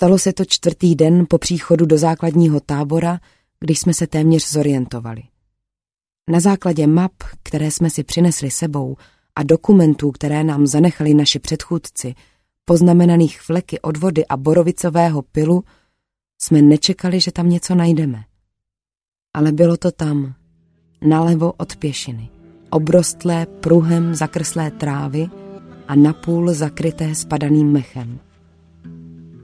Stalo 0.00 0.18
se 0.18 0.32
to 0.32 0.44
čtvrtý 0.44 0.94
den 0.94 1.26
po 1.28 1.38
příchodu 1.38 1.86
do 1.86 1.98
základního 1.98 2.60
tábora, 2.60 3.20
když 3.60 3.78
jsme 3.78 3.94
se 3.94 4.06
téměř 4.06 4.50
zorientovali. 4.50 5.22
Na 6.30 6.40
základě 6.40 6.86
map, 6.86 7.12
které 7.42 7.70
jsme 7.70 7.90
si 7.90 8.04
přinesli 8.04 8.50
sebou 8.50 8.96
a 9.36 9.42
dokumentů, 9.42 10.10
které 10.10 10.44
nám 10.44 10.66
zanechali 10.66 11.14
naši 11.14 11.38
předchůdci, 11.38 12.14
poznamenaných 12.64 13.40
fleky 13.40 13.80
od 13.80 13.96
vody 13.96 14.26
a 14.26 14.36
borovicového 14.36 15.22
pilu, 15.22 15.64
jsme 16.38 16.62
nečekali, 16.62 17.20
že 17.20 17.32
tam 17.32 17.48
něco 17.48 17.74
najdeme. 17.74 18.24
Ale 19.34 19.52
bylo 19.52 19.76
to 19.76 19.90
tam, 19.90 20.34
nalevo 21.02 21.52
od 21.52 21.76
pěšiny, 21.76 22.28
obrostlé 22.70 23.46
pruhem 23.46 24.14
zakrslé 24.14 24.70
trávy 24.70 25.26
a 25.88 25.94
napůl 25.94 26.54
zakryté 26.54 27.14
spadaným 27.14 27.72
mechem. 27.72 28.29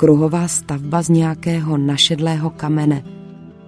Kruhová 0.00 0.48
stavba 0.48 1.02
z 1.02 1.08
nějakého 1.08 1.78
našedlého 1.78 2.50
kamene, 2.50 3.04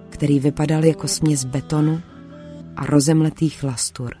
který 0.09 0.39
vypadal 0.39 0.85
jako 0.85 1.07
směs 1.07 1.45
betonu 1.45 2.01
a 2.75 2.85
rozemletých 2.85 3.63
lastur. 3.63 4.13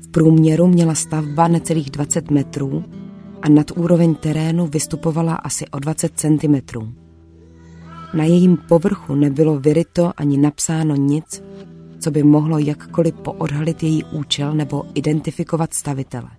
V 0.00 0.08
průměru 0.08 0.66
měla 0.66 0.94
stavba 0.94 1.48
necelých 1.48 1.90
20 1.90 2.30
metrů 2.30 2.84
a 3.42 3.48
nad 3.48 3.70
úroveň 3.76 4.14
terénu 4.14 4.66
vystupovala 4.66 5.34
asi 5.34 5.68
o 5.68 5.78
20 5.78 6.12
centimetrů. 6.14 6.92
Na 8.14 8.24
jejím 8.24 8.58
povrchu 8.68 9.14
nebylo 9.14 9.58
vyryto 9.58 10.12
ani 10.16 10.38
napsáno 10.38 10.96
nic, 10.96 11.42
co 11.98 12.10
by 12.10 12.22
mohlo 12.22 12.58
jakkoliv 12.58 13.14
poodhalit 13.14 13.82
její 13.82 14.04
účel 14.04 14.54
nebo 14.54 14.84
identifikovat 14.94 15.74
stavitele. 15.74 16.30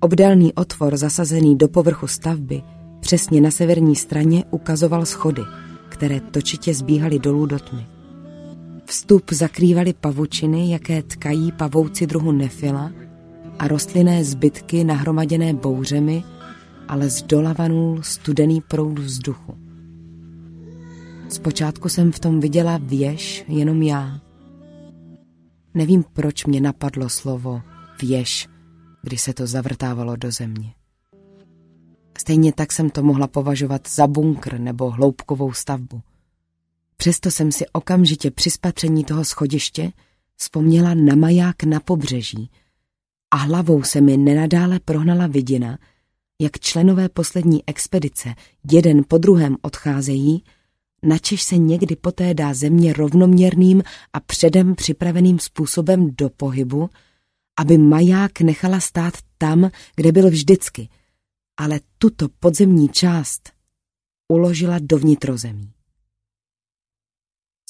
Obdélný 0.00 0.54
otvor 0.54 0.96
zasazený 0.96 1.56
do 1.56 1.68
povrchu 1.68 2.06
stavby 2.06 2.62
přesně 3.00 3.40
na 3.40 3.50
severní 3.50 3.96
straně 3.96 4.44
ukazoval 4.50 5.06
schody, 5.06 5.42
které 5.88 6.20
točitě 6.20 6.74
zbíhaly 6.74 7.18
dolů 7.18 7.46
do 7.46 7.58
tmy. 7.58 7.86
Vstup 8.84 9.32
zakrývaly 9.32 9.92
pavučiny, 9.92 10.70
jaké 10.70 11.02
tkají 11.02 11.52
pavouci 11.52 12.06
druhu 12.06 12.32
nefila 12.32 12.92
a 13.58 13.68
rostlinné 13.68 14.24
zbytky 14.24 14.84
nahromaděné 14.84 15.54
bouřemi, 15.54 16.24
ale 16.88 17.10
z 17.10 17.22
dola 17.22 17.52
vanul 17.52 18.02
studený 18.02 18.60
proud 18.60 18.98
vzduchu. 18.98 19.54
Zpočátku 21.28 21.88
jsem 21.88 22.12
v 22.12 22.18
tom 22.18 22.40
viděla 22.40 22.78
věž 22.82 23.44
jenom 23.48 23.82
já. 23.82 24.20
Nevím, 25.74 26.04
proč 26.12 26.46
mě 26.46 26.60
napadlo 26.60 27.08
slovo 27.08 27.62
věž, 28.02 28.48
když 29.02 29.20
se 29.20 29.34
to 29.34 29.46
zavrtávalo 29.46 30.16
do 30.16 30.30
země. 30.30 30.77
Stejně 32.20 32.52
tak 32.52 32.72
jsem 32.72 32.90
to 32.90 33.02
mohla 33.02 33.26
považovat 33.26 33.88
za 33.88 34.06
bunkr 34.06 34.58
nebo 34.58 34.90
hloubkovou 34.90 35.52
stavbu. 35.52 36.00
Přesto 36.96 37.30
jsem 37.30 37.52
si 37.52 37.64
okamžitě 37.72 38.30
při 38.30 38.50
spatření 38.50 39.04
toho 39.04 39.24
schodiště 39.24 39.92
vzpomněla 40.36 40.94
na 40.94 41.14
maják 41.14 41.62
na 41.62 41.80
pobřeží 41.80 42.50
a 43.30 43.36
hlavou 43.36 43.82
se 43.82 44.00
mi 44.00 44.16
nenadále 44.16 44.80
prohnala 44.80 45.26
vidina, 45.26 45.78
jak 46.40 46.60
členové 46.60 47.08
poslední 47.08 47.62
expedice 47.66 48.34
jeden 48.72 49.02
po 49.08 49.18
druhém 49.18 49.56
odcházejí, 49.62 50.44
načež 51.02 51.42
se 51.42 51.56
někdy 51.56 51.96
poté 51.96 52.34
dá 52.34 52.54
země 52.54 52.92
rovnoměrným 52.92 53.82
a 54.12 54.20
předem 54.20 54.74
připraveným 54.74 55.38
způsobem 55.38 56.10
do 56.18 56.30
pohybu, 56.30 56.90
aby 57.58 57.78
maják 57.78 58.40
nechala 58.40 58.80
stát 58.80 59.14
tam, 59.38 59.70
kde 59.96 60.12
byl 60.12 60.30
vždycky, 60.30 60.88
ale 61.58 61.80
tuto 61.98 62.28
podzemní 62.28 62.88
část 62.88 63.52
uložila 64.28 64.78
do 64.82 64.98
vnitrozemí. 64.98 65.72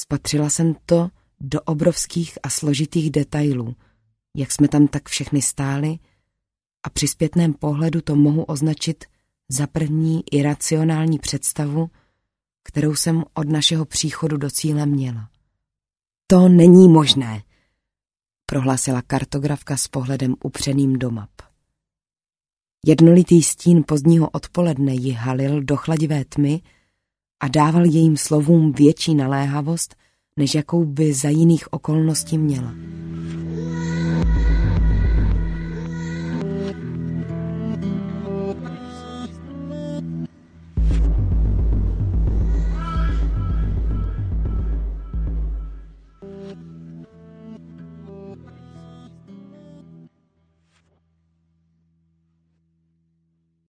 Spatřila 0.01 0.51
jsem 0.51 0.75
to 0.87 1.11
do 1.41 1.61
obrovských 1.61 2.39
a 2.43 2.51
složitých 2.51 3.11
detailů, 3.11 3.77
jak 4.37 4.53
jsme 4.53 4.69
tam 4.69 4.89
tak 4.89 5.09
všechny 5.09 5.43
stáli 5.43 5.99
a 6.83 6.91
při 6.91 7.09
zpětném 7.09 7.55
pohledu 7.55 8.01
to 8.01 8.17
mohu 8.17 8.45
označit 8.45 9.05
za 9.49 9.67
první 9.67 10.23
iracionální 10.33 11.19
představu, 11.19 11.91
kterou 12.65 12.95
jsem 12.95 13.25
od 13.35 13.49
našeho 13.49 13.85
příchodu 13.85 14.37
do 14.37 14.51
cíle 14.51 14.87
měla. 14.87 15.31
To 16.27 16.49
není 16.49 16.89
možné, 16.89 17.43
prohlásila 18.47 19.03
kartografka 19.03 19.77
s 19.77 19.89
pohledem 19.89 20.35
upřeným 20.45 20.99
do 20.99 21.11
map. 21.11 21.38
Jednolitý 22.87 23.43
stín 23.43 23.85
pozdního 23.87 24.31
odpoledne 24.31 24.95
ji 24.95 25.13
halil 25.13 25.63
do 25.63 25.77
chladivé 25.77 26.25
tmy 26.25 26.61
a 27.41 27.49
dával 27.49 27.85
jejím 27.85 28.17
slovům 28.17 28.73
větší 28.73 29.15
naléhavost, 29.15 29.95
než 30.37 30.55
jakou 30.55 30.85
by 30.85 31.15
za 31.15 31.29
jiných 31.29 31.73
okolností 31.73 32.39
měla. 32.39 32.75